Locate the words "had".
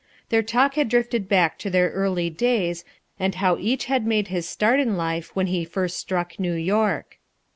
0.73-0.89, 3.85-4.03